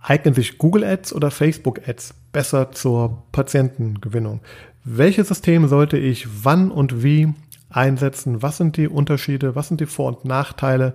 [0.00, 4.40] Eignen sich Google Ads oder Facebook Ads besser zur Patientengewinnung?
[4.84, 7.34] Welche Systeme sollte ich wann und wie
[7.68, 8.42] einsetzen?
[8.42, 9.54] Was sind die Unterschiede?
[9.54, 10.94] Was sind die Vor- und Nachteile?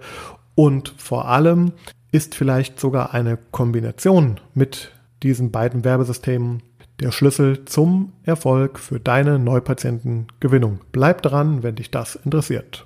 [0.55, 1.73] Und vor allem
[2.11, 4.91] ist vielleicht sogar eine Kombination mit
[5.23, 6.61] diesen beiden Werbesystemen
[6.99, 10.79] der Schlüssel zum Erfolg für deine Neupatientengewinnung.
[10.91, 12.85] Bleib dran, wenn dich das interessiert.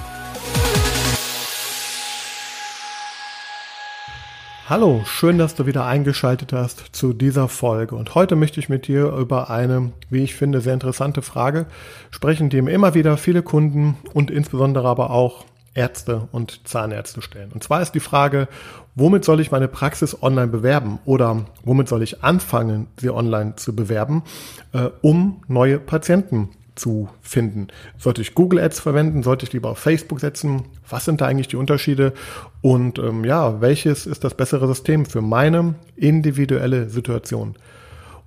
[4.71, 7.93] Hallo, schön, dass du wieder eingeschaltet hast zu dieser Folge.
[7.93, 11.65] Und heute möchte ich mit dir über eine, wie ich finde, sehr interessante Frage
[12.09, 17.51] sprechen, die mir immer wieder viele Kunden und insbesondere aber auch Ärzte und Zahnärzte stellen.
[17.51, 18.47] Und zwar ist die Frage,
[18.95, 23.75] womit soll ich meine Praxis online bewerben oder womit soll ich anfangen, sie online zu
[23.75, 24.23] bewerben,
[24.71, 26.47] äh, um neue Patienten
[26.81, 27.67] zu finden.
[27.99, 29.21] Sollte ich Google Ads verwenden?
[29.21, 30.63] Sollte ich lieber auf Facebook setzen?
[30.89, 32.13] Was sind da eigentlich die Unterschiede?
[32.61, 37.55] Und ähm, ja, welches ist das bessere System für meine individuelle Situation?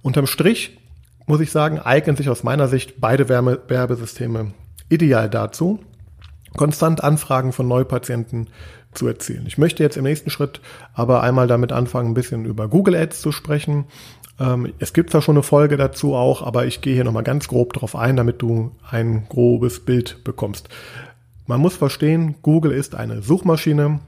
[0.03, 0.79] Unterm Strich
[1.27, 4.53] muss ich sagen, eignen sich aus meiner Sicht beide Werbe Werbesysteme
[4.89, 5.81] ideal dazu,
[6.57, 8.51] konstant Anfragen von Neupatienten
[8.93, 9.47] zu erzielen.
[9.49, 10.61] Ich möchte jetzt im nächsten Schritt
[10.93, 13.87] aber einmal damit anfangen, ein bisschen über Google Ads zu sprechen,
[14.79, 17.73] es gibt zwar schon eine Folge dazu auch, aber ich gehe hier nochmal ganz grob
[17.73, 20.69] drauf ein, damit du ein grobes Bild bekommst.
[21.47, 24.01] Man muss verstehen, Google ist eine Suchmaschine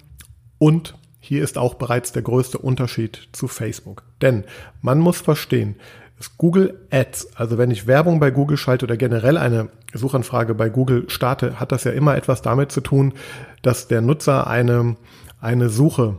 [0.59, 4.03] und hier ist auch bereits der größte Unterschied zu Facebook.
[4.21, 4.45] Denn
[4.81, 5.77] man muss verstehen,
[6.17, 10.71] dass Google Ads, also wenn ich Werbung bei Google schalte oder generell eine Suchanfrage bei
[10.71, 13.13] Google starte, hat das ja immer etwas damit zu tun,
[13.63, 14.97] dass der Nutzer eine,
[15.41, 16.19] eine Suche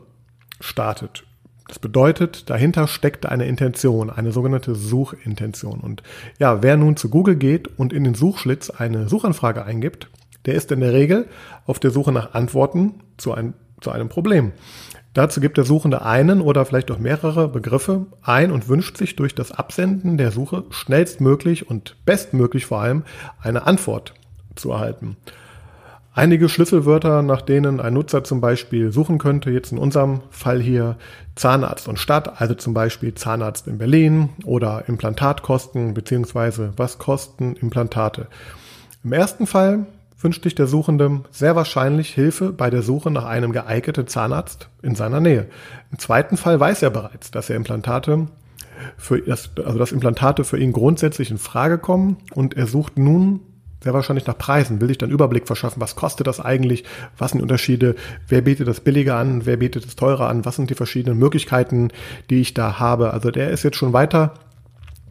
[0.60, 1.27] startet.
[1.68, 5.82] Das bedeutet, dahinter steckt eine Intention, eine sogenannte Suchintention.
[5.82, 6.02] Und
[6.40, 10.10] ja, wer nun zu Google geht und in den Suchschlitz eine Suchanfrage eingibt,
[10.46, 11.28] der ist in der Regel
[11.66, 14.54] auf der Suche nach Antworten zu, ein, zu einem Problem.
[15.14, 19.36] Dazu gibt der Suchende einen oder vielleicht auch mehrere Begriffe ein und wünscht sich durch
[19.36, 23.04] das Absenden der Suche schnellstmöglich und bestmöglich vor allem
[23.42, 24.14] eine Antwort
[24.56, 25.18] zu erhalten.
[26.18, 30.96] Einige Schlüsselwörter, nach denen ein Nutzer zum Beispiel suchen könnte, jetzt in unserem Fall hier
[31.36, 38.30] Zahnarzt und Stadt, also zum Beispiel Zahnarzt in Berlin oder Implantatkosten beziehungsweise was kosten Implantate.
[39.04, 39.86] Im ersten Fall
[40.20, 44.96] wünscht sich der Suchende sehr wahrscheinlich Hilfe bei der Suche nach einem geeigneten Zahnarzt in
[44.96, 45.46] seiner Nähe.
[45.92, 48.26] Im zweiten Fall weiß er bereits, dass er Implantate
[48.98, 53.42] für also dass Implantate für ihn grundsätzlich in Frage kommen und er sucht nun
[53.84, 56.84] sehr wahrscheinlich nach Preisen, will ich dann Überblick verschaffen, was kostet das eigentlich,
[57.18, 57.96] was sind die Unterschiede,
[58.28, 61.90] wer bietet das billiger an, wer bietet es teurer an, was sind die verschiedenen Möglichkeiten,
[62.30, 63.14] die ich da habe.
[63.14, 64.34] Also der ist jetzt schon weiter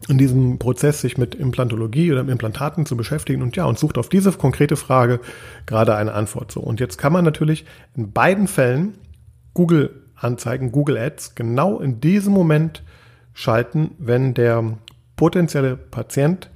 [0.07, 3.97] in diesem Prozess, sich mit Implantologie oder mit Implantaten zu beschäftigen und ja, und sucht
[3.97, 5.19] auf diese konkrete Frage
[5.65, 6.51] gerade eine Antwort.
[6.51, 6.59] So.
[6.59, 8.95] Und jetzt kann man natürlich in beiden Fällen
[9.53, 12.83] Google Anzeigen, Google Ads genau in diesem Moment
[13.33, 14.77] schalten, wenn der
[15.15, 16.49] potenzielle Patient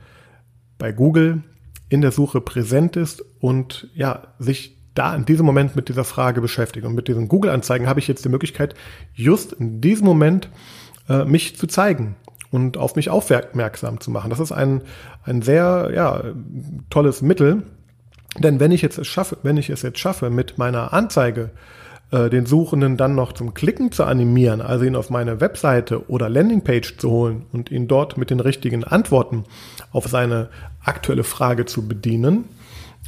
[0.77, 1.43] bei Google
[1.91, 6.39] in der Suche präsent ist und ja, sich da in diesem Moment mit dieser Frage
[6.39, 6.85] beschäftigt.
[6.85, 8.75] Und mit diesen Google-Anzeigen habe ich jetzt die Möglichkeit,
[9.13, 10.49] just in diesem Moment
[11.09, 12.15] äh, mich zu zeigen
[12.49, 14.29] und auf mich aufmerksam zu machen.
[14.29, 14.83] Das ist ein,
[15.25, 16.23] ein sehr ja,
[16.89, 17.63] tolles Mittel.
[18.39, 21.49] Denn wenn ich jetzt es schaffe, wenn ich es jetzt schaffe, mit meiner Anzeige
[22.11, 26.29] äh, den Suchenden dann noch zum Klicken zu animieren, also ihn auf meine Webseite oder
[26.29, 29.45] Landingpage zu holen und ihn dort mit den richtigen Antworten
[29.91, 30.49] auf seine
[30.83, 32.45] aktuelle Frage zu bedienen,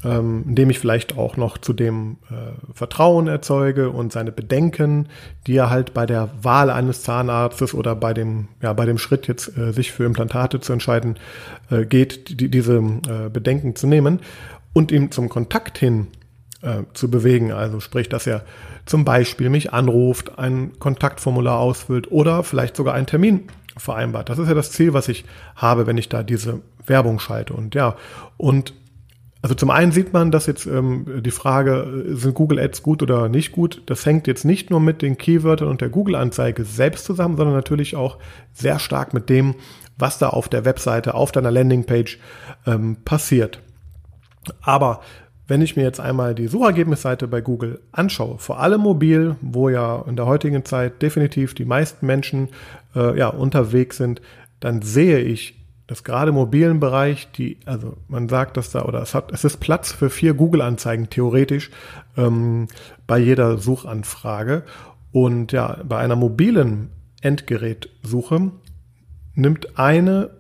[0.06, 5.10] ähm, indem ich vielleicht auch noch zu dem äh, Vertrauen erzeuge und seine Bedenken,
[5.48, 9.28] die er halt bei der Wahl eines Zahnarztes oder bei dem, ja, bei dem Schritt
[9.28, 11.18] jetzt äh, sich für Implantate zu entscheiden,
[11.70, 14.20] äh, geht, die, diese äh, Bedenken zu nehmen
[14.74, 16.08] und ihm zum Kontakt hin
[16.64, 17.52] äh, zu bewegen.
[17.52, 18.44] Also sprich, dass er
[18.86, 24.30] zum Beispiel mich anruft, ein Kontaktformular ausfüllt oder vielleicht sogar einen Termin vereinbart.
[24.30, 25.26] Das ist ja das Ziel, was ich
[25.56, 27.54] habe, wenn ich da diese Werbung schalte.
[27.54, 27.96] Und ja,
[28.38, 28.74] und
[29.42, 33.04] also zum einen sieht man, dass jetzt ähm, die Frage, äh, sind Google Ads gut
[33.04, 37.04] oder nicht gut, das hängt jetzt nicht nur mit den Keywörtern und der Google-Anzeige selbst
[37.04, 38.20] zusammen, sondern natürlich auch
[38.54, 39.56] sehr stark mit dem,
[39.98, 42.20] was da auf der Webseite, auf deiner Landingpage
[42.66, 43.60] ähm, passiert.
[44.62, 45.02] Aber
[45.54, 50.04] wenn ich mir jetzt einmal die Suchergebnisseite bei Google anschaue, vor allem mobil, wo ja
[50.08, 52.50] in der heutigen Zeit definitiv die meisten Menschen
[52.96, 54.20] äh, ja, unterwegs sind,
[54.60, 59.04] dann sehe ich dass gerade im mobilen Bereich die, also man sagt, dass da, oder
[59.04, 61.70] es hat, es ist Platz für vier Google-Anzeigen theoretisch
[62.18, 62.68] ähm,
[63.06, 64.64] bei jeder Suchanfrage.
[65.12, 66.90] Und ja, bei einer mobilen
[67.22, 68.50] Endgerätsuche
[69.36, 70.32] nimmt eine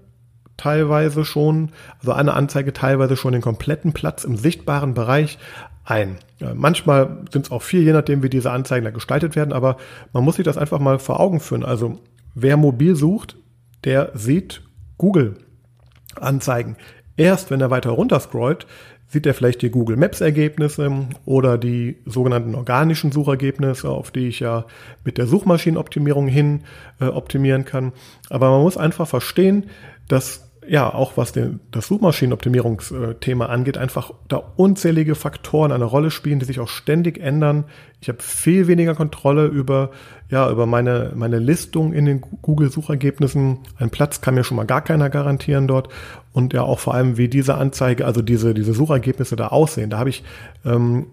[0.58, 5.38] teilweise schon, also eine Anzeige teilweise schon den kompletten Platz im sichtbaren Bereich
[5.84, 6.18] ein.
[6.54, 9.78] Manchmal sind es auch vier, je nachdem, wie diese Anzeigen da gestaltet werden, aber
[10.14, 11.66] man muss sich das einfach mal vor Augen führen.
[11.66, 12.00] Also
[12.36, 13.36] wer mobil sucht,
[13.84, 14.62] der sieht
[14.98, 16.78] Google-Anzeigen.
[17.18, 18.66] Erst wenn er weiter runter scrollt,
[19.14, 20.92] sieht er vielleicht die Google Maps Ergebnisse
[21.24, 24.66] oder die sogenannten organischen Suchergebnisse, auf die ich ja
[25.06, 26.64] mit der Suchmaschinenoptimierung hin
[27.00, 27.94] äh, optimieren kann.
[28.32, 29.68] Aber man muss einfach verstehen,
[30.08, 36.40] dass ja, auch was den, das Suchmaschinenoptimierungsthema angeht, einfach da unzählige Faktoren eine Rolle spielen,
[36.40, 37.66] die sich auch ständig ändern.
[38.02, 39.92] Ich habe viel weniger Kontrolle über,
[40.30, 43.60] ja, über meine, meine Listung in den Google-Suchergebnissen.
[43.78, 45.90] Ein Platz kann mir schon mal gar keiner garantieren dort.
[46.34, 49.90] Und ja, auch vor allem, wie diese Anzeige, also diese, diese Suchergebnisse da aussehen.
[49.90, 50.24] Da habe ich,
[50.66, 51.08] ähm,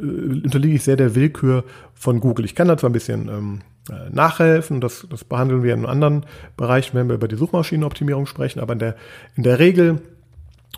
[0.00, 1.64] äh, unterliege ich sehr der Willkür
[1.94, 2.44] von Google.
[2.44, 4.80] Ich kann da zwar ein bisschen ähm, äh, nachhelfen.
[4.80, 6.26] Das, das behandeln wir in einem anderen
[6.56, 8.60] Bereich, wenn wir über die Suchmaschinenoptimierung sprechen.
[8.60, 8.96] Aber in der,
[9.36, 10.00] in der Regel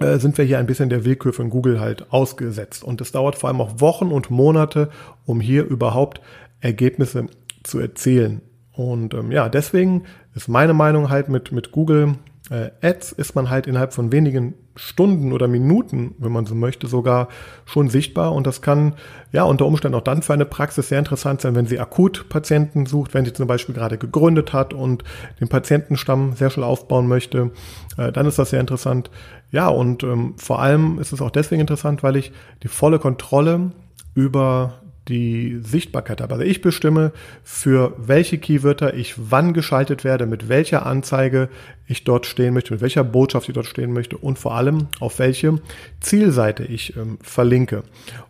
[0.00, 2.84] äh, sind wir hier ein bisschen der Willkür von Google halt ausgesetzt.
[2.84, 4.88] Und es dauert vor allem auch Wochen und Monate,
[5.26, 6.20] um hier überhaupt
[6.60, 7.26] Ergebnisse
[7.62, 8.42] zu erzielen.
[8.72, 10.04] Und ähm, ja, deswegen
[10.34, 12.14] ist meine Meinung halt mit, mit Google
[12.52, 16.86] äh, Ads ist man halt innerhalb von wenigen Stunden oder Minuten, wenn man so möchte,
[16.86, 17.28] sogar
[17.64, 18.32] schon sichtbar.
[18.32, 18.94] Und das kann
[19.32, 22.84] ja unter Umständen auch dann für eine Praxis sehr interessant sein, wenn sie akut Patienten
[22.84, 25.02] sucht, wenn sie zum Beispiel gerade gegründet hat und
[25.40, 27.52] den Patientenstamm sehr schnell aufbauen möchte.
[27.96, 29.10] Äh, dann ist das sehr interessant.
[29.50, 32.32] Ja, und ähm, vor allem ist es auch deswegen interessant, weil ich
[32.62, 33.72] die volle Kontrolle
[34.14, 36.34] über die Sichtbarkeit habe.
[36.34, 37.12] Also ich bestimme,
[37.42, 41.48] für welche Keywörter ich wann geschaltet werde, mit welcher Anzeige
[41.86, 45.18] ich dort stehen möchte, mit welcher Botschaft ich dort stehen möchte und vor allem auf
[45.18, 45.60] welche
[46.00, 47.82] Zielseite ich ähm, verlinke.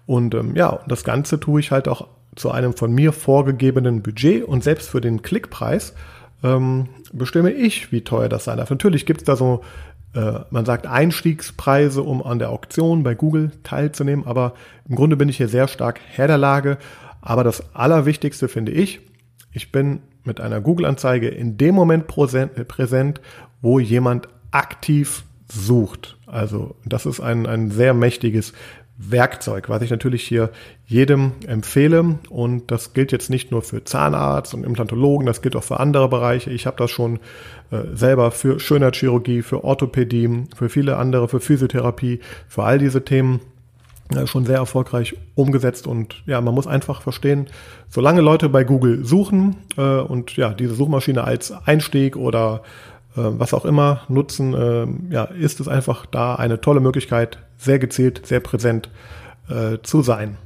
[0.06, 4.44] Und ähm, ja, das Ganze tue ich halt auch zu einem von mir vorgegebenen Budget
[4.44, 5.94] und selbst für den Klickpreis
[6.42, 8.70] ähm, bestimme ich, wie teuer das sein darf.
[8.70, 9.62] Natürlich gibt es da so
[10.14, 14.54] man sagt Einstiegspreise, um an der Auktion bei Google teilzunehmen, aber
[14.88, 16.78] im Grunde bin ich hier sehr stark Herr der Lage.
[17.22, 19.00] Aber das Allerwichtigste finde ich,
[19.52, 23.20] ich bin mit einer Google-Anzeige in dem Moment präsent,
[23.60, 26.16] wo jemand aktiv sucht.
[26.26, 28.52] Also das ist ein, ein sehr mächtiges
[29.08, 30.50] Werkzeug, was ich natürlich hier
[30.86, 32.18] jedem empfehle.
[32.28, 36.08] Und das gilt jetzt nicht nur für Zahnarzt und Implantologen, das gilt auch für andere
[36.08, 36.50] Bereiche.
[36.50, 37.16] Ich habe das schon
[37.70, 43.40] äh, selber für Schönheitschirurgie, für Orthopädie, für viele andere, für Physiotherapie, für all diese Themen
[44.16, 45.86] äh, schon sehr erfolgreich umgesetzt.
[45.86, 47.46] Und ja, man muss einfach verstehen,
[47.88, 52.62] solange Leute bei Google suchen äh, und ja, diese Suchmaschine als Einstieg oder
[53.20, 58.26] was auch immer nutzen, äh, ja, ist es einfach da eine tolle Möglichkeit, sehr gezielt,
[58.26, 58.90] sehr präsent
[59.48, 60.38] äh, zu sein.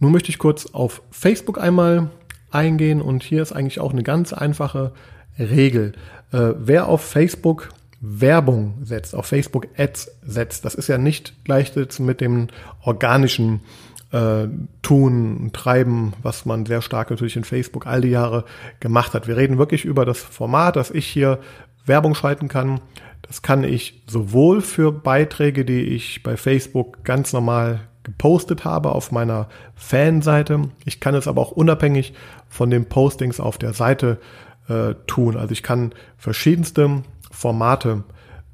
[0.00, 2.10] Nun möchte ich kurz auf Facebook einmal
[2.50, 4.92] eingehen und hier ist eigentlich auch eine ganz einfache
[5.38, 5.92] Regel.
[6.32, 7.70] Äh, wer auf Facebook
[8.00, 12.48] Werbung setzt, auf Facebook Ads setzt, das ist ja nicht gleichzusetzen mit dem
[12.82, 13.60] organischen
[14.12, 14.46] äh,
[14.82, 18.44] Tun, Treiben, was man sehr stark natürlich in Facebook all die Jahre
[18.80, 19.26] gemacht hat.
[19.26, 21.40] Wir reden wirklich über das Format, dass ich hier
[21.86, 22.80] Werbung schalten kann.
[23.22, 29.12] Das kann ich sowohl für Beiträge, die ich bei Facebook ganz normal gepostet habe auf
[29.12, 30.68] meiner Fanseite.
[30.84, 32.12] Ich kann es aber auch unabhängig
[32.48, 34.18] von den Postings auf der Seite
[34.68, 35.36] äh, tun.
[35.36, 38.04] Also ich kann verschiedenste Formate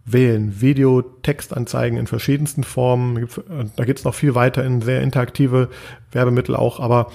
[0.04, 0.60] wählen.
[0.60, 3.28] Video, Textanzeigen in verschiedensten Formen.
[3.76, 5.68] Da geht es noch viel weiter in sehr interaktive
[6.12, 6.80] Werbemittel auch.
[6.80, 7.10] Aber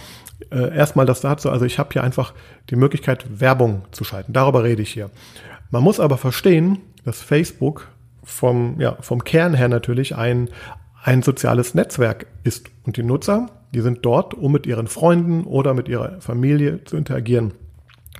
[0.51, 1.49] äh, erstmal das dazu.
[1.49, 2.33] Also ich habe hier einfach
[2.69, 4.33] die Möglichkeit, Werbung zu schalten.
[4.33, 5.09] Darüber rede ich hier.
[5.71, 7.87] Man muss aber verstehen, dass Facebook
[8.23, 10.49] vom, ja, vom Kern her natürlich ein,
[11.03, 12.69] ein soziales Netzwerk ist.
[12.83, 16.97] Und die Nutzer, die sind dort, um mit ihren Freunden oder mit ihrer Familie zu
[16.97, 17.53] interagieren.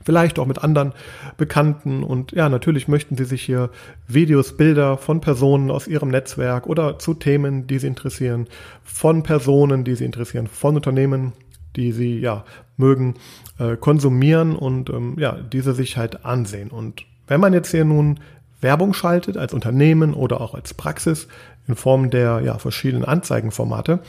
[0.03, 0.93] Vielleicht auch mit anderen
[1.35, 2.03] Bekannten.
[2.03, 3.71] Und ja, natürlich möchten sie sich hier
[4.07, 8.47] Videos, Bilder von Personen aus ihrem Netzwerk oder zu Themen, die sie interessieren,
[8.83, 11.33] von Personen, die sie interessieren, von Unternehmen,
[11.75, 12.45] die sie ja
[12.77, 13.15] mögen,
[13.57, 16.69] äh, konsumieren und ähm, ja, diese sich halt ansehen.
[16.69, 18.19] Und wenn man jetzt hier nun
[18.61, 21.27] Werbung schaltet als Unternehmen oder auch als Praxis
[21.67, 23.99] in Form der ja, verschiedenen Anzeigenformate,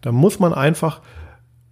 [0.00, 1.00] dann muss man einfach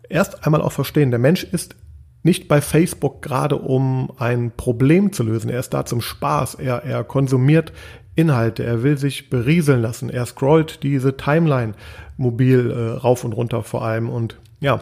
[0.08, 1.76] erst einmal auch verstehen, der Mensch ist
[2.22, 5.50] nicht bei Facebook gerade um ein Problem zu lösen.
[5.50, 6.54] Er ist da zum Spaß.
[6.54, 7.72] Er, er konsumiert
[8.14, 8.64] Inhalte.
[8.64, 10.08] Er will sich berieseln lassen.
[10.08, 11.74] Er scrollt diese Timeline
[12.16, 14.08] mobil äh, rauf und runter vor allem.
[14.08, 14.80] Und ja,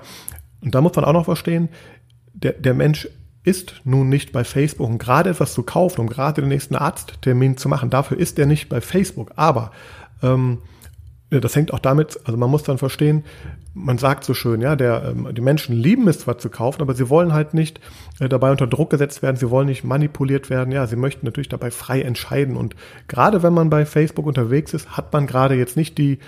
[0.61, 1.69] und da muss man auch noch verstehen,
[2.33, 3.09] der, der Mensch
[3.45, 7.57] ist nun nicht bei Facebook, um gerade etwas zu kaufen, um gerade den nächsten Arzttermin
[7.57, 7.91] zu machen.
[7.91, 9.33] Dafür ist er nicht bei Facebook.
[9.37, 9.73] Aber
[10.23, 10.59] ähm,
[11.31, 13.25] das hängt auch damit, also man muss dann verstehen,
[13.75, 16.95] man sagt so schön, ja, der, ähm, die Menschen lieben es zwar zu kaufen, aber
[16.95, 17.81] sie wollen halt nicht
[18.21, 21.49] äh, dabei unter Druck gesetzt werden, sie wollen nicht manipuliert werden, ja, sie möchten natürlich
[21.49, 22.57] dabei frei entscheiden.
[22.57, 22.77] Und
[23.09, 26.19] gerade wenn man bei Facebook unterwegs ist, hat man gerade jetzt nicht die,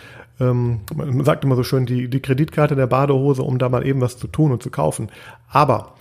[0.41, 4.01] ähm, man sagt immer so schön, die, die Kreditkarte der Badehose, um da mal eben
[4.01, 5.11] was zu tun und zu kaufen.
[5.49, 5.93] Aber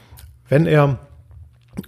[0.50, 1.00] wenn er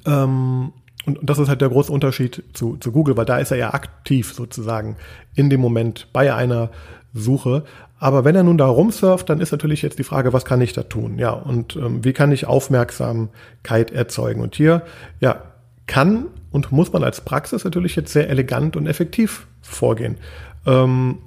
[0.05, 0.73] ähm,
[1.05, 3.73] und das ist halt der große Unterschied zu, zu Google, weil da ist er ja
[3.73, 4.95] aktiv sozusagen
[5.35, 6.71] in dem Moment bei einer
[7.13, 7.63] Suche.
[7.99, 10.73] Aber wenn er nun da rumsurft, dann ist natürlich jetzt die Frage, was kann ich
[10.73, 11.17] da tun?
[11.17, 14.41] Ja, und ähm, wie kann ich Aufmerksamkeit erzeugen?
[14.41, 14.81] Und hier,
[15.19, 15.43] ja,
[15.87, 20.17] kann und muss man als Praxis natürlich jetzt sehr elegant und effektiv vorgehen.
[20.65, 21.19] Ähm,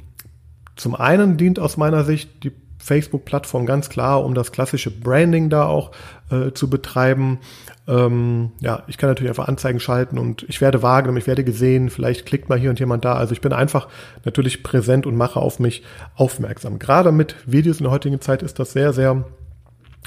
[0.77, 5.67] zum einen dient aus meiner Sicht die Facebook-Plattform ganz klar, um das klassische Branding da
[5.67, 5.91] auch
[6.31, 7.39] äh, zu betreiben.
[7.87, 11.91] Ähm, ja, ich kann natürlich einfach Anzeigen schalten und ich werde wahrgenommen, ich werde gesehen,
[11.91, 13.15] vielleicht klickt mal hier und jemand da.
[13.15, 13.89] Also ich bin einfach
[14.25, 15.83] natürlich präsent und mache auf mich
[16.15, 16.79] aufmerksam.
[16.79, 19.25] Gerade mit Videos in der heutigen Zeit ist das sehr, sehr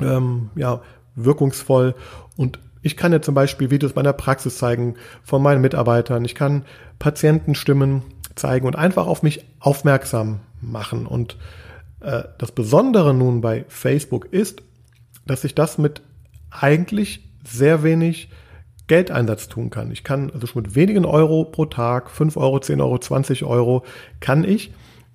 [0.02, 0.82] ähm, ja,
[1.16, 1.96] wirkungsvoll
[2.38, 6.26] und ich kann ja zum Beispiel Videos meiner Praxis zeigen von meinen Mitarbeitern.
[6.26, 6.66] Ich kann
[6.98, 8.02] Patientenstimmen
[8.36, 11.06] zeigen und einfach auf mich aufmerksam machen.
[11.06, 11.38] Und
[12.02, 14.64] das Besondere nun bei Facebook ist,
[15.26, 16.02] dass ich das mit
[16.50, 18.30] eigentlich sehr wenig
[18.88, 19.92] Geldeinsatz tun kann.
[19.92, 23.86] Ich kann also schon mit wenigen Euro pro Tag, 5 Euro, 10 Euro, 20 Euro,
[24.20, 24.74] kann ich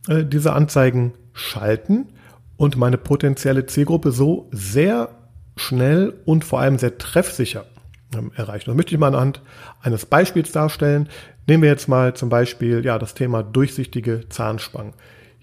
[0.09, 2.07] äh, diese Anzeigen schalten
[2.57, 5.11] und meine potenzielle Zielgruppe so sehr
[5.57, 7.67] schnell und vor allem sehr treffsicher
[8.17, 8.71] ähm, erreichen.
[8.71, 9.43] Das möchte ich mal anhand
[9.83, 11.09] eines Beispiels darstellen.
[11.47, 14.95] Nehmen wir jetzt mal zum Beispiel ja, das Thema durchsichtige Zahnspangen.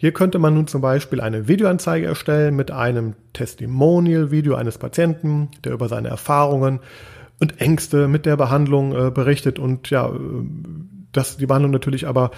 [0.03, 5.71] Hier könnte man nun zum Beispiel eine Videoanzeige erstellen mit einem Testimonial-Video eines Patienten, der
[5.71, 6.81] über seine Erfahrungen
[7.39, 10.17] und Ängste mit der Behandlung äh, berichtet und ja, äh,
[11.13, 12.31] dass die Behandlung natürlich aber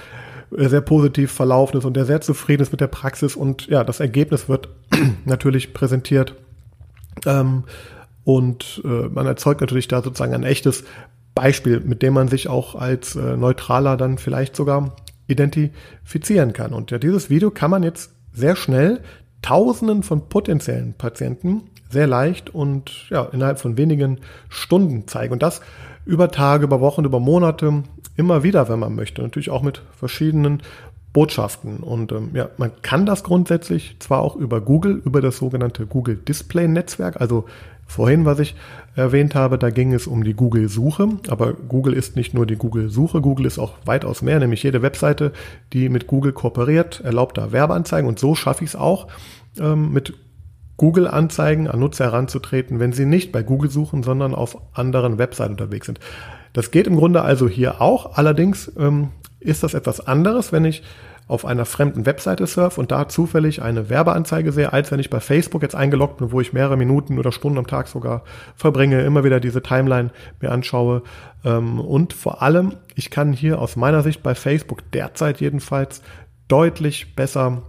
[0.56, 3.84] äh, sehr positiv verlaufen ist und der sehr zufrieden ist mit der Praxis und ja,
[3.84, 4.70] das Ergebnis wird
[5.26, 6.36] natürlich präsentiert.
[7.26, 7.64] Ähm,
[8.24, 10.84] und äh, man erzeugt natürlich da sozusagen ein echtes
[11.34, 14.96] Beispiel, mit dem man sich auch als äh, neutraler dann vielleicht sogar
[15.28, 16.74] identifizieren kann.
[16.74, 19.02] Und ja, dieses Video kann man jetzt sehr schnell
[19.42, 25.34] Tausenden von potenziellen Patienten sehr leicht und ja, innerhalb von wenigen Stunden zeigen.
[25.34, 25.62] Und das
[26.06, 27.84] über Tage, über Wochen, über Monate,
[28.16, 29.22] immer wieder, wenn man möchte.
[29.22, 30.62] Natürlich auch mit verschiedenen
[31.16, 31.78] Botschaften.
[31.78, 36.18] Und ähm, ja, man kann das grundsätzlich zwar auch über Google, über das sogenannte Google
[36.18, 37.46] Display Netzwerk, also
[37.88, 38.54] vorhin, was ich
[38.98, 41.08] erwähnt habe, da ging es um die Google-Suche.
[41.30, 45.32] Aber Google ist nicht nur die Google-Suche, Google ist auch weitaus mehr, nämlich jede Webseite,
[45.72, 48.10] die mit Google kooperiert, erlaubt da Werbeanzeigen.
[48.10, 49.08] Und so schaffe ich es auch,
[49.58, 50.16] ähm, mit
[50.76, 55.86] Google-Anzeigen an Nutzer heranzutreten, wenn sie nicht bei Google suchen, sondern auf anderen Webseiten unterwegs
[55.86, 56.02] sind.
[56.52, 58.18] Das geht im Grunde also hier auch.
[58.18, 59.12] Allerdings ähm,
[59.46, 60.84] ist das etwas anderes, wenn ich
[61.28, 65.20] auf einer fremden Webseite surfe und da zufällig eine Werbeanzeige sehe, als wenn ich bei
[65.20, 68.24] Facebook jetzt eingeloggt bin, wo ich mehrere Minuten oder Stunden am Tag sogar
[68.56, 71.02] verbringe, immer wieder diese Timeline mir anschaue.
[71.44, 76.04] Ähm, und vor allem, ich kann hier aus meiner Sicht bei Facebook derzeit jedenfalls
[76.48, 77.64] deutlich besser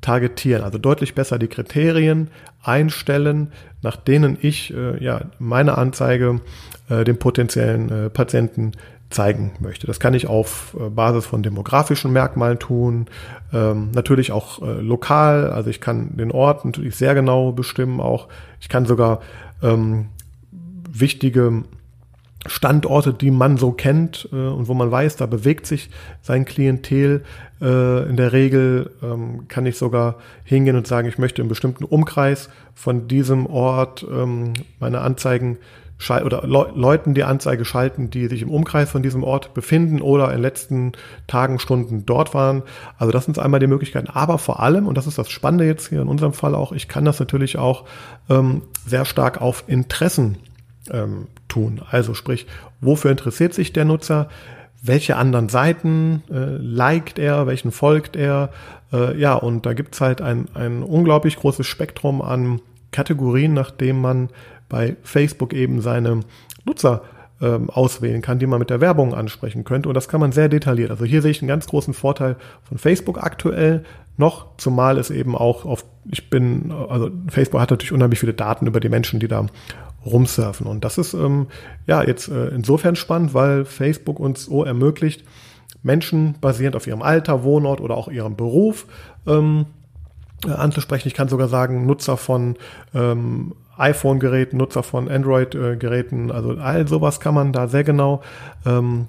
[0.00, 2.28] targetieren, also deutlich besser die Kriterien
[2.62, 3.52] einstellen,
[3.82, 6.40] nach denen ich äh, ja meine Anzeige
[6.88, 8.72] äh, dem potenziellen äh, Patienten
[9.12, 9.86] zeigen möchte.
[9.86, 13.06] Das kann ich auf äh, Basis von demografischen Merkmalen tun,
[13.52, 18.28] ähm, natürlich auch äh, lokal, also ich kann den Ort natürlich sehr genau bestimmen auch.
[18.60, 19.20] Ich kann sogar
[19.62, 20.06] ähm,
[20.90, 21.64] wichtige
[22.46, 25.90] Standorte, die man so kennt äh, und wo man weiß, da bewegt sich
[26.22, 27.22] sein Klientel
[27.60, 31.84] äh, in der Regel, ähm, kann ich sogar hingehen und sagen, ich möchte im bestimmten
[31.84, 35.58] Umkreis von diesem Ort ähm, meine Anzeigen
[36.10, 40.26] oder Le Leuten die Anzeige schalten, die sich im Umkreis von diesem Ort befinden oder
[40.26, 40.92] in den letzten
[41.26, 42.62] Tagen, Stunden dort waren.
[42.98, 44.08] Also das sind einmal die Möglichkeiten.
[44.08, 46.88] Aber vor allem, und das ist das Spannende jetzt hier in unserem Fall auch, ich
[46.88, 47.84] kann das natürlich auch
[48.28, 50.38] ähm, sehr stark auf Interessen
[50.90, 51.82] ähm, tun.
[51.90, 52.46] Also sprich,
[52.80, 54.28] wofür interessiert sich der Nutzer?
[54.82, 58.50] Welche anderen Seiten äh, liked er, welchen folgt er?
[58.92, 64.00] Äh, ja, und da gibt's halt ein, ein unglaublich großes Spektrum an Kategorien, nach dem
[64.00, 64.28] man
[64.72, 66.20] bei Facebook eben seine
[66.64, 67.02] Nutzer
[67.42, 69.88] ähm, auswählen kann, die man mit der Werbung ansprechen könnte.
[69.88, 70.90] Und das kann man sehr detailliert.
[70.90, 73.84] Also hier sehe ich einen ganz großen Vorteil von Facebook aktuell
[74.16, 78.66] noch, zumal es eben auch auf, ich bin, also Facebook hat natürlich unheimlich viele Daten
[78.66, 79.46] über die Menschen, die da
[80.06, 80.66] rumsurfen.
[80.66, 81.48] Und das ist ähm,
[81.86, 85.24] ja jetzt äh, insofern spannend, weil Facebook uns so ermöglicht,
[85.82, 88.86] Menschen basierend auf ihrem Alter, Wohnort oder auch ihrem Beruf
[89.26, 89.66] ähm,
[90.46, 91.08] äh, anzusprechen.
[91.08, 92.56] Ich kann sogar sagen, Nutzer von
[92.94, 96.30] ähm, iPhone-Geräten, Nutzer von Android-Geräten.
[96.30, 98.22] Also all sowas kann man da sehr genau
[98.66, 99.08] ähm,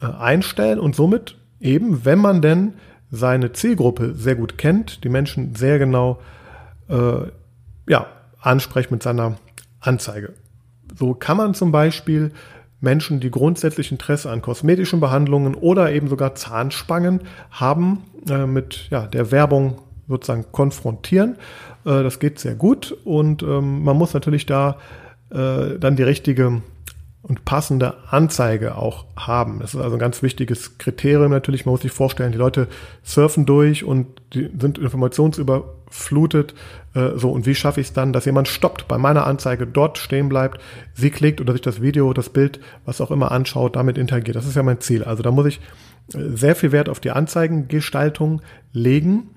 [0.00, 2.74] äh, einstellen und somit eben, wenn man denn
[3.10, 6.20] seine Zielgruppe sehr gut kennt, die Menschen sehr genau
[6.88, 7.30] äh,
[7.88, 8.06] ja,
[8.40, 9.36] anspricht mit seiner
[9.80, 10.34] Anzeige.
[10.96, 12.32] So kann man zum Beispiel
[12.80, 19.06] Menschen, die grundsätzlich Interesse an kosmetischen Behandlungen oder eben sogar Zahnspangen haben, äh, mit ja,
[19.06, 21.36] der Werbung sozusagen konfrontieren.
[21.84, 24.78] Äh, das geht sehr gut und ähm, man muss natürlich da
[25.30, 26.62] äh, dann die richtige
[27.24, 29.60] und passende Anzeige auch haben.
[29.60, 31.64] Das ist also ein ganz wichtiges Kriterium natürlich.
[31.64, 32.68] Man muss sich vorstellen, die Leute
[33.02, 36.54] surfen durch und die sind informationsüberflutet.
[36.94, 39.96] Äh, so, und wie schaffe ich es dann, dass jemand stoppt bei meiner Anzeige, dort
[39.96, 40.60] stehen bleibt,
[40.92, 44.36] sie klickt oder sich das Video, das Bild, was auch immer anschaut, damit interagiert.
[44.36, 45.02] Das ist ja mein Ziel.
[45.02, 45.60] Also da muss ich
[46.12, 49.30] äh, sehr viel Wert auf die Anzeigengestaltung legen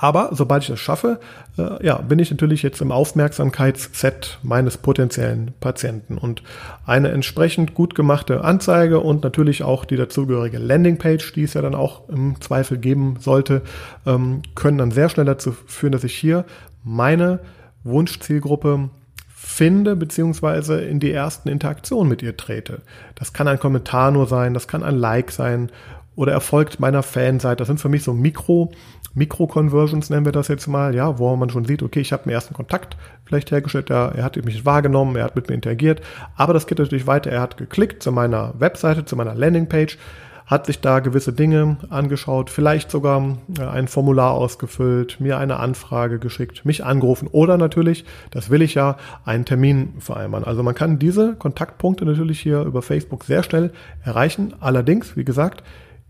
[0.00, 1.18] aber sobald ich das schaffe,
[1.58, 6.18] äh, ja, bin ich natürlich jetzt im Aufmerksamkeitsset meines potenziellen Patienten.
[6.18, 6.42] Und
[6.86, 11.74] eine entsprechend gut gemachte Anzeige und natürlich auch die dazugehörige Landingpage, die es ja dann
[11.74, 13.62] auch im Zweifel geben sollte,
[14.06, 16.44] ähm, können dann sehr schnell dazu führen, dass ich hier
[16.84, 17.40] meine
[17.82, 18.90] Wunschzielgruppe
[19.34, 22.82] finde, beziehungsweise in die ersten Interaktionen mit ihr trete.
[23.14, 25.70] Das kann ein Kommentar nur sein, das kann ein Like sein
[26.16, 27.58] oder erfolgt meiner Fanseite.
[27.58, 28.72] Das sind für mich so Mikro-
[29.16, 32.32] Mikro-Conversions nennen wir das jetzt mal, ja, wo man schon sieht, okay, ich habe einen
[32.32, 36.02] ersten Kontakt vielleicht hergestellt, er, er hat mich wahrgenommen, er hat mit mir interagiert,
[36.36, 39.96] aber das geht natürlich weiter, er hat geklickt zu meiner Webseite, zu meiner Landingpage,
[40.44, 46.18] hat sich da gewisse Dinge angeschaut, vielleicht sogar äh, ein Formular ausgefüllt, mir eine Anfrage
[46.18, 50.46] geschickt, mich angerufen oder natürlich, das will ich ja, einen Termin vereinbaren.
[50.46, 53.72] Also man kann diese Kontaktpunkte natürlich hier über Facebook sehr schnell
[54.04, 54.54] erreichen.
[54.60, 55.64] Allerdings, wie gesagt,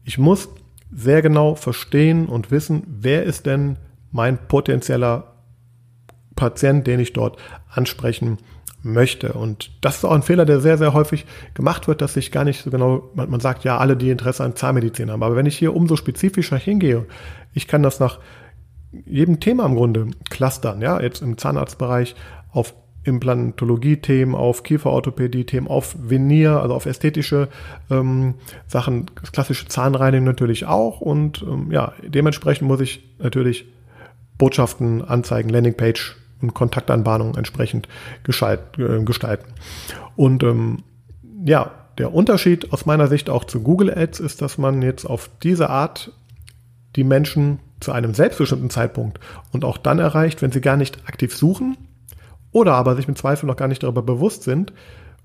[0.06, 0.48] ich muss
[0.90, 3.76] sehr genau verstehen und wissen, wer ist denn
[4.12, 5.34] mein potenzieller
[6.36, 8.38] Patient, den ich dort ansprechen
[8.82, 9.32] möchte.
[9.32, 12.44] Und das ist auch ein Fehler, der sehr, sehr häufig gemacht wird, dass sich gar
[12.44, 15.24] nicht so genau, man, man sagt ja, alle, die Interesse an Zahnmedizin haben.
[15.24, 17.06] Aber wenn ich hier umso spezifischer hingehe,
[17.52, 18.20] ich kann das nach
[18.92, 22.14] jedem Thema im Grunde clustern, ja, jetzt im Zahnarztbereich
[22.52, 22.74] auf
[23.06, 27.48] Implantologie-Themen, auf Kieferorthopädie-Themen, auf Venier, also auf ästhetische
[27.90, 28.34] ähm,
[28.66, 31.00] Sachen, klassische Zahnreinigung natürlich auch.
[31.00, 33.66] Und ähm, ja, dementsprechend muss ich natürlich
[34.38, 37.88] Botschaften, Anzeigen, Landingpage und Kontaktanbahnungen entsprechend
[38.24, 39.46] geschalt, äh, gestalten.
[40.16, 40.82] Und ähm,
[41.44, 45.30] ja, der Unterschied aus meiner Sicht auch zu Google Ads ist, dass man jetzt auf
[45.42, 46.12] diese Art
[46.94, 49.20] die Menschen zu einem selbstbestimmten Zeitpunkt
[49.52, 51.76] und auch dann erreicht, wenn sie gar nicht aktiv suchen,
[52.56, 54.72] oder aber sich mit Zweifel noch gar nicht darüber bewusst sind,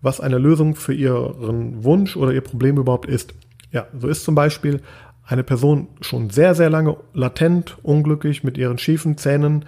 [0.01, 3.33] was eine Lösung für ihren Wunsch oder ihr Problem überhaupt ist.
[3.71, 4.81] Ja, so ist zum Beispiel
[5.25, 9.63] eine Person schon sehr, sehr lange latent, unglücklich mit ihren schiefen Zähnen,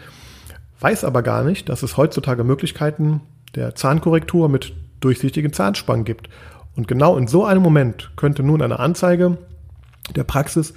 [0.82, 3.22] weiß aber gar nicht, dass es heutzutage Möglichkeiten
[3.56, 6.28] der Zahnkorrektur mit durchsichtigen Zahnspangen gibt.
[6.76, 9.38] Und genau in so einem Moment könnte nun eine Anzeige
[10.18, 10.74] der Praxis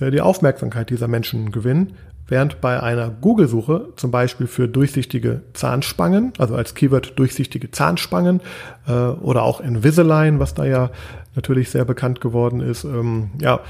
[0.00, 1.98] äh, die Aufmerksamkeit dieser Menschen gewinnen,
[2.30, 8.40] während bei einer Google-Suche zum Beispiel für durchsichtige Zahnspangen, also als Keyword durchsichtige Zahnspangen
[8.86, 10.90] äh, oder auch Invisalign, was da ja
[11.34, 13.60] natürlich sehr bekannt geworden ist, ähm, ja,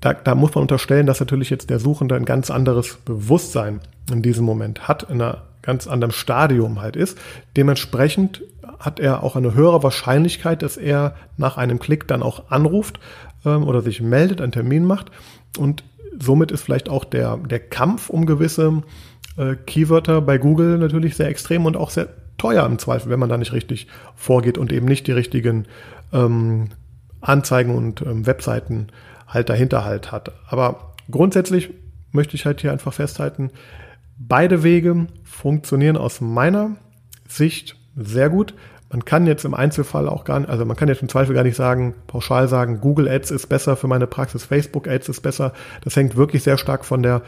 [0.00, 3.80] da, da muss man unterstellen, dass natürlich jetzt der Suchende ein ganz anderes Bewusstsein
[4.12, 7.18] in diesem Moment hat, in einer ganz anderem Stadium halt ist.
[7.56, 8.42] Dementsprechend
[8.78, 13.00] hat er auch eine höhere Wahrscheinlichkeit, dass er nach einem Klick dann auch anruft
[13.46, 15.10] ähm, oder sich meldet, einen Termin macht.
[15.58, 15.84] Und
[16.20, 18.82] somit ist vielleicht auch der, der Kampf um gewisse
[19.36, 23.28] äh, Keywörter bei Google natürlich sehr extrem und auch sehr teuer im Zweifel, wenn man
[23.28, 25.66] da nicht richtig vorgeht und eben nicht die richtigen
[26.12, 26.70] ähm,
[27.20, 28.88] Anzeigen und ähm, Webseiten
[29.26, 30.32] halt dahinter halt hat.
[30.48, 31.70] Aber grundsätzlich
[32.12, 33.50] möchte ich halt hier einfach festhalten,
[34.16, 36.76] beide Wege funktionieren aus meiner
[37.26, 38.54] Sicht sehr gut.
[38.94, 41.42] Man kann jetzt im Einzelfall auch gar nicht, also man kann jetzt im Zweifel gar
[41.42, 45.52] nicht sagen, pauschal sagen, Google Ads ist besser für meine Praxis, Facebook Ads ist besser.
[45.82, 47.22] Das hängt wirklich sehr stark von der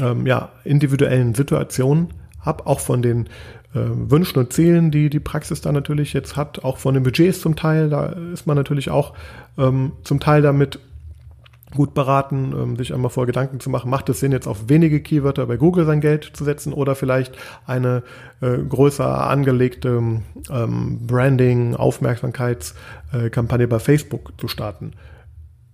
[0.00, 2.08] ähm, ja, individuellen Situation
[2.40, 3.26] ab, auch von den
[3.74, 7.42] äh, Wünschen und Zielen, die die Praxis da natürlich jetzt hat, auch von den Budgets
[7.42, 7.90] zum Teil.
[7.90, 9.12] Da ist man natürlich auch
[9.58, 10.78] ähm, zum Teil damit
[11.74, 15.00] gut beraten, ähm, sich einmal vor Gedanken zu machen, macht es Sinn, jetzt auf wenige
[15.00, 18.02] Keywörter bei Google sein Geld zu setzen oder vielleicht eine
[18.40, 24.92] äh, größer angelegte ähm, Branding, Aufmerksamkeitskampagne bei Facebook zu starten.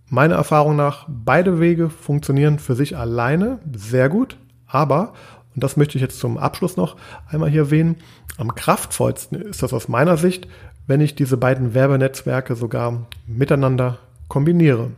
[0.09, 4.37] Meiner Erfahrung nach, beide Wege funktionieren für sich alleine sehr gut,
[4.67, 5.13] aber,
[5.55, 6.97] und das möchte ich jetzt zum Abschluss noch
[7.29, 7.97] einmal hier erwähnen,
[8.39, 10.49] am kraftvollsten ist das aus meiner Sicht,
[10.87, 14.91] wenn ich diese beiden Werbenetzwerke sogar miteinander kombiniere.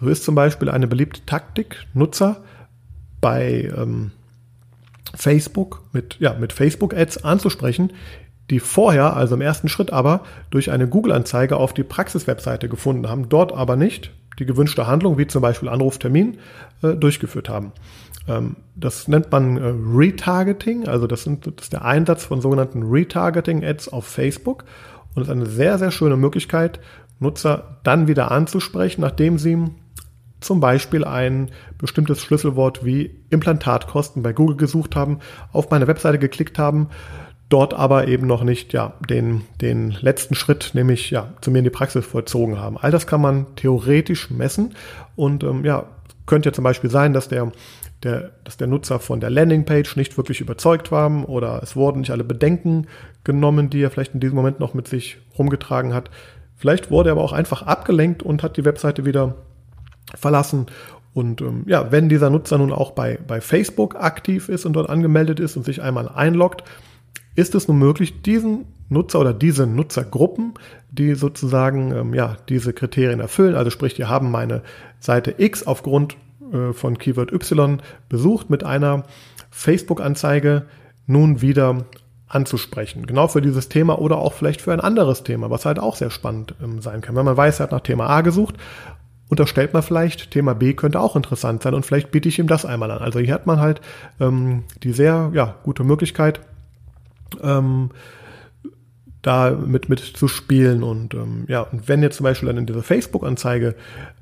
[0.00, 2.42] So ist zum Beispiel eine beliebte Taktik, Nutzer
[3.20, 4.12] bei ähm,
[5.14, 7.92] Facebook mit, ja, mit Facebook-Ads anzusprechen,
[8.48, 13.28] die vorher, also im ersten Schritt aber, durch eine Google-Anzeige auf die Praxis-Webseite gefunden haben,
[13.28, 16.38] dort aber nicht die gewünschte Handlung, wie zum Beispiel Anruftermin,
[16.82, 17.72] äh, durchgeführt haben.
[18.26, 22.82] Ähm, das nennt man äh, Retargeting, also das, sind, das ist der Einsatz von sogenannten
[22.82, 24.64] Retargeting-Ads auf Facebook
[25.14, 26.80] und ist eine sehr, sehr schöne Möglichkeit,
[27.18, 29.58] Nutzer dann wieder anzusprechen, nachdem sie
[30.40, 35.20] zum Beispiel ein bestimmtes Schlüsselwort wie Implantatkosten bei Google gesucht haben,
[35.52, 36.88] auf meine Webseite geklickt haben,
[37.48, 41.64] dort aber eben noch nicht ja, den, den letzten Schritt, nämlich ja, zu mir in
[41.64, 42.78] die Praxis vollzogen haben.
[42.78, 44.74] All das kann man theoretisch messen
[45.16, 45.86] und ähm, ja,
[46.26, 47.50] könnte ja zum Beispiel sein, dass der,
[48.04, 52.12] der, dass der Nutzer von der Landingpage nicht wirklich überzeugt war oder es wurden nicht
[52.12, 52.86] alle Bedenken
[53.24, 56.08] genommen, die er vielleicht in diesem Moment noch mit sich rumgetragen hat.
[56.56, 59.34] Vielleicht wurde er aber auch einfach abgelenkt und hat die Webseite wieder
[60.16, 60.66] verlassen.
[61.12, 64.88] Und ähm, ja, wenn dieser Nutzer nun auch bei, bei Facebook aktiv ist und dort
[64.88, 66.64] angemeldet ist und sich einmal einloggt,
[67.34, 70.54] ist es nun möglich, diesen Nutzer oder diese Nutzergruppen,
[70.90, 74.62] die sozusagen ähm, ja, diese Kriterien erfüllen, also sprich, die haben meine
[74.98, 76.16] Seite X aufgrund
[76.52, 79.04] äh, von Keyword Y besucht mit einer
[79.50, 80.66] Facebook-Anzeige
[81.06, 81.86] nun wieder
[82.28, 83.06] anzusprechen.
[83.06, 86.10] Genau für dieses Thema oder auch vielleicht für ein anderes Thema, was halt auch sehr
[86.10, 87.16] spannend ähm, sein kann.
[87.16, 88.56] Wenn man weiß, er hat nach Thema A gesucht,
[89.30, 92.66] unterstellt man vielleicht, Thema B könnte auch interessant sein und vielleicht biete ich ihm das
[92.66, 92.98] einmal an.
[92.98, 93.80] Also hier hat man halt
[94.20, 96.40] ähm, die sehr ja, gute Möglichkeit,
[97.42, 97.90] ähm,
[99.22, 100.82] da mit, mit zu spielen.
[100.82, 103.74] Und ähm, ja, und wenn jetzt zum Beispiel dann in dieser Facebook-Anzeige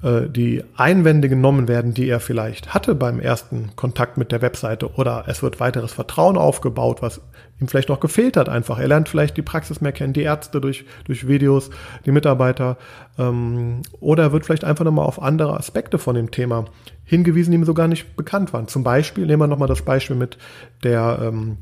[0.02, 4.94] äh, die Einwände genommen werden, die er vielleicht hatte beim ersten Kontakt mit der Webseite,
[4.94, 7.20] oder es wird weiteres Vertrauen aufgebaut, was
[7.60, 8.78] ihm vielleicht noch gefehlt hat einfach.
[8.78, 11.70] Er lernt vielleicht die Praxis mehr kennen, die Ärzte durch, durch Videos,
[12.04, 12.76] die Mitarbeiter,
[13.18, 16.64] ähm, oder er wird vielleicht einfach nochmal auf andere Aspekte von dem Thema
[17.04, 18.66] hingewiesen, die ihm so gar nicht bekannt waren.
[18.66, 20.38] Zum Beispiel, nehmen wir nochmal das Beispiel mit
[20.82, 21.58] der ähm,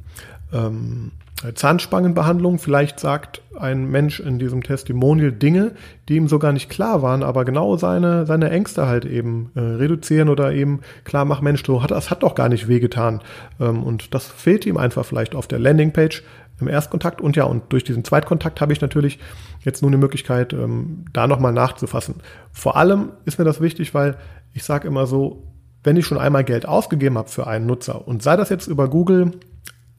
[0.53, 1.13] ähm,
[1.55, 2.59] Zahnspangenbehandlung.
[2.59, 5.73] Vielleicht sagt ein Mensch in diesem Testimonial Dinge,
[6.09, 9.61] die ihm so gar nicht klar waren, aber genau seine, seine Ängste halt eben äh,
[9.61, 13.21] reduzieren oder eben klar machen, Mensch, du hat, das hat doch gar nicht wehgetan.
[13.61, 16.23] Ähm, und das fehlt ihm einfach vielleicht auf der Landingpage
[16.61, 17.21] im Erstkontakt.
[17.21, 19.19] Und ja, und durch diesen Zweitkontakt habe ich natürlich
[19.61, 22.17] jetzt nun die Möglichkeit, ähm, da nochmal nachzufassen.
[22.53, 24.17] Vor allem ist mir das wichtig, weil
[24.55, 25.43] ich sage immer so,
[25.85, 28.89] wenn ich schon einmal Geld ausgegeben habe für einen Nutzer und sei das jetzt über
[28.89, 29.33] Google,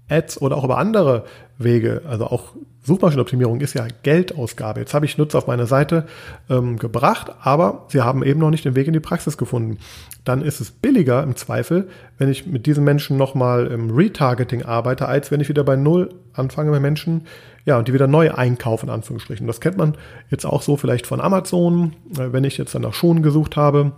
[0.09, 1.25] Ads oder auch über andere
[1.57, 4.79] Wege, also auch Suchmaschinenoptimierung ist ja Geldausgabe.
[4.79, 6.07] Jetzt habe ich Nutzer auf meine Seite
[6.49, 9.77] ähm, gebracht, aber sie haben eben noch nicht den Weg in die Praxis gefunden.
[10.23, 15.07] Dann ist es billiger im Zweifel, wenn ich mit diesen Menschen nochmal im Retargeting arbeite,
[15.07, 17.27] als wenn ich wieder bei Null anfange mit Menschen,
[17.65, 19.47] ja, und die wieder neu einkaufen, in Anführungsstrichen.
[19.47, 19.97] Das kennt man
[20.29, 23.91] jetzt auch so vielleicht von Amazon, äh, wenn ich jetzt dann nach Schuhen gesucht habe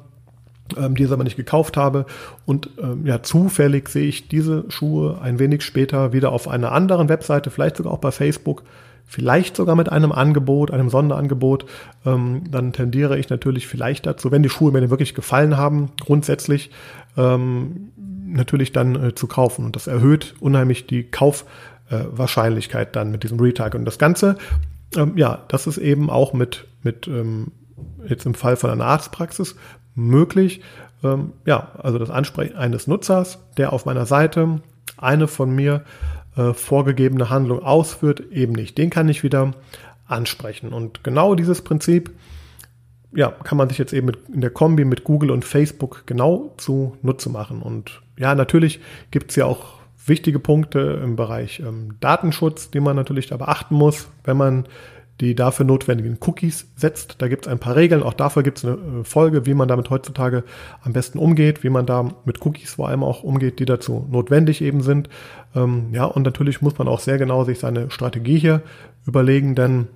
[0.77, 2.05] ähm, die es aber nicht gekauft habe.
[2.45, 7.09] Und ähm, ja, zufällig sehe ich diese Schuhe ein wenig später wieder auf einer anderen
[7.09, 8.63] Webseite, vielleicht sogar auch bei Facebook,
[9.05, 11.65] vielleicht sogar mit einem Angebot, einem Sonderangebot.
[12.05, 16.69] Ähm, dann tendiere ich natürlich vielleicht dazu, wenn die Schuhe mir wirklich gefallen haben, grundsätzlich
[17.17, 19.65] ähm, natürlich dann äh, zu kaufen.
[19.65, 23.73] Und das erhöht unheimlich die Kaufwahrscheinlichkeit äh, dann mit diesem Retag.
[23.75, 24.37] Und das Ganze,
[24.95, 27.51] ähm, ja, das ist eben auch mit, mit ähm,
[28.07, 29.55] jetzt im Fall von einer Arztpraxis
[30.07, 30.61] möglich.
[31.03, 34.61] Ähm, ja, also das Ansprechen eines Nutzers, der auf meiner Seite
[34.97, 35.83] eine von mir
[36.35, 38.77] äh, vorgegebene Handlung ausführt, eben nicht.
[38.77, 39.53] Den kann ich wieder
[40.07, 40.73] ansprechen.
[40.73, 42.11] Und genau dieses Prinzip
[43.11, 46.53] ja, kann man sich jetzt eben mit, in der Kombi mit Google und Facebook genau
[46.57, 47.61] zu Nutze machen.
[47.61, 48.79] Und ja, natürlich
[49.11, 53.75] gibt es ja auch wichtige Punkte im Bereich ähm, Datenschutz, die man natürlich da beachten
[53.75, 54.65] muss, wenn man
[55.21, 57.15] die dafür notwendigen Cookies setzt.
[57.19, 58.03] Da gibt es ein paar Regeln.
[58.03, 60.43] Auch dafür gibt es eine äh, Folge, wie man damit heutzutage
[60.81, 64.61] am besten umgeht, wie man da mit Cookies vor allem auch umgeht, die dazu notwendig
[64.61, 65.09] eben sind.
[65.55, 68.61] Ähm, ja, und natürlich muss man auch sehr genau sich seine Strategie hier
[69.05, 69.87] überlegen, denn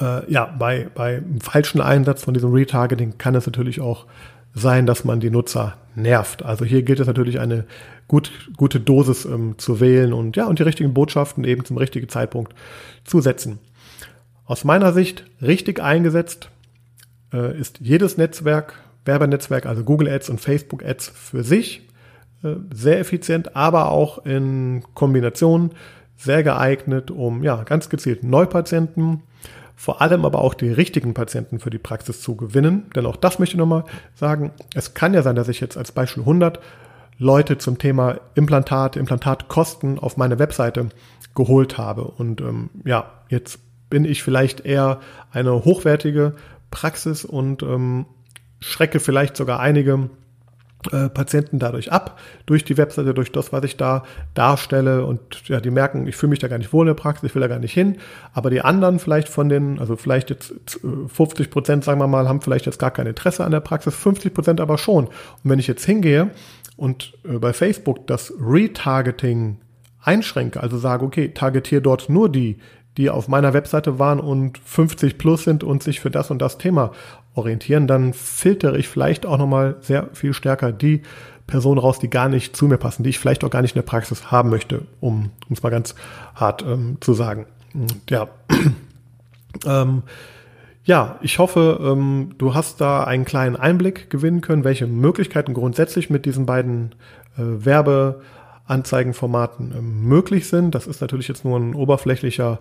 [0.00, 4.06] äh, ja, bei, bei falschen Einsatz von diesem Retargeting kann es natürlich auch
[4.54, 6.44] sein, dass man die Nutzer nervt.
[6.44, 7.64] Also hier gilt es natürlich eine
[8.08, 12.08] gut, gute Dosis ähm, zu wählen und ja, und die richtigen Botschaften eben zum richtigen
[12.08, 12.54] Zeitpunkt
[13.04, 13.58] zu setzen.
[14.44, 16.50] Aus meiner Sicht richtig eingesetzt
[17.32, 18.74] äh, ist jedes Netzwerk,
[19.04, 21.88] Werbenetzwerk, also Google Ads und Facebook Ads für sich
[22.42, 25.70] äh, sehr effizient, aber auch in Kombination
[26.16, 29.22] sehr geeignet, um ja ganz gezielt Neupatienten,
[29.74, 32.90] vor allem aber auch die richtigen Patienten für die Praxis zu gewinnen.
[32.94, 34.52] Denn auch das möchte ich nochmal sagen.
[34.74, 36.60] Es kann ja sein, dass ich jetzt als Beispiel 100
[37.18, 40.88] Leute zum Thema Implantat, Implantatkosten auf meine Webseite
[41.34, 42.02] geholt habe.
[42.02, 43.58] Und ähm, ja, jetzt
[43.92, 45.00] bin ich vielleicht eher
[45.32, 46.32] eine hochwertige
[46.70, 48.06] Praxis und ähm,
[48.58, 50.08] schrecke vielleicht sogar einige
[50.90, 55.04] äh, Patienten dadurch ab, durch die Webseite, durch das, was ich da darstelle.
[55.04, 57.34] Und ja, die merken, ich fühle mich da gar nicht wohl in der Praxis, ich
[57.34, 57.98] will da gar nicht hin.
[58.32, 60.54] Aber die anderen vielleicht von den, also vielleicht jetzt
[61.08, 64.32] 50 Prozent, sagen wir mal, haben vielleicht jetzt gar kein Interesse an der Praxis, 50
[64.32, 65.08] Prozent aber schon.
[65.08, 65.12] Und
[65.44, 66.30] wenn ich jetzt hingehe
[66.78, 69.58] und äh, bei Facebook das Retargeting
[70.00, 72.56] einschränke, also sage, okay, targetiere dort nur die,
[72.96, 76.58] die auf meiner Webseite waren und 50 plus sind und sich für das und das
[76.58, 76.92] Thema
[77.34, 81.02] orientieren, dann filtere ich vielleicht auch nochmal sehr viel stärker die
[81.46, 83.80] Personen raus, die gar nicht zu mir passen, die ich vielleicht auch gar nicht in
[83.80, 85.94] der Praxis haben möchte, um es mal ganz
[86.34, 87.46] hart ähm, zu sagen.
[88.08, 88.28] Ja.
[89.66, 90.02] ähm,
[90.84, 96.10] ja, ich hoffe, ähm, du hast da einen kleinen Einblick gewinnen können, welche Möglichkeiten grundsätzlich
[96.10, 96.94] mit diesen beiden
[97.36, 98.22] äh, Werbe
[98.66, 100.74] Anzeigenformaten ähm, möglich sind.
[100.74, 102.58] Das ist natürlich jetzt nur ein oberflächlicher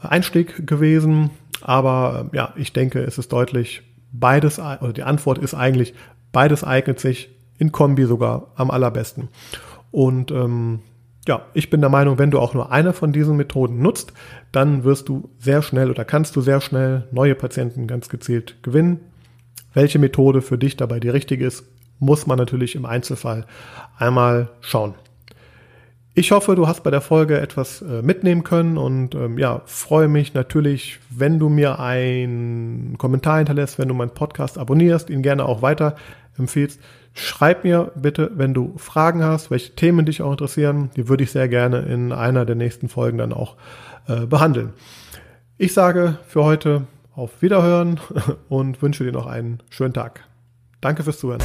[0.00, 1.30] Einstieg gewesen,
[1.62, 3.82] aber ähm, ja, ich denke, es ist deutlich,
[4.12, 5.94] beides, oder die Antwort ist eigentlich,
[6.32, 9.28] beides eignet sich in Kombi sogar am allerbesten.
[9.90, 10.80] Und ähm,
[11.28, 14.12] ja, ich bin der Meinung, wenn du auch nur eine von diesen Methoden nutzt,
[14.52, 19.00] dann wirst du sehr schnell oder kannst du sehr schnell neue Patienten ganz gezielt gewinnen.
[19.74, 21.64] Welche Methode für dich dabei die richtige ist,
[21.98, 23.46] muss man natürlich im Einzelfall
[23.98, 24.94] einmal schauen.
[26.12, 30.08] Ich hoffe, du hast bei der Folge etwas äh, mitnehmen können und ähm, ja, freue
[30.08, 35.44] mich natürlich, wenn du mir einen Kommentar hinterlässt, wenn du meinen Podcast abonnierst, ihn gerne
[35.44, 35.94] auch weiter
[36.36, 36.80] empfiehlst.
[37.14, 40.90] Schreib mir bitte, wenn du Fragen hast, welche Themen dich auch interessieren.
[40.96, 43.56] Die würde ich sehr gerne in einer der nächsten Folgen dann auch
[44.08, 44.72] äh, behandeln.
[45.58, 48.00] Ich sage für heute auf Wiederhören
[48.48, 50.24] und wünsche dir noch einen schönen Tag.
[50.80, 51.42] Danke fürs Zuhören.